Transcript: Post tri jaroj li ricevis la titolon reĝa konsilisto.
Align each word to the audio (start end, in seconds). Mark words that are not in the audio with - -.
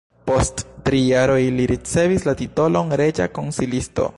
Post 0.29 0.63
tri 0.87 1.01
jaroj 1.09 1.37
li 1.59 1.67
ricevis 1.73 2.25
la 2.31 2.35
titolon 2.41 2.91
reĝa 3.03 3.29
konsilisto. 3.39 4.09